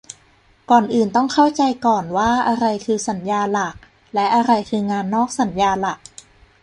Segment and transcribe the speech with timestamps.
[0.69, 3.75] ก่อนอื่นต้องเข้าใจก่อนว่าอะไรคือสัญญาหลัก
[4.13, 5.99] และ อะไรคืองานนอกสัญญาหลัก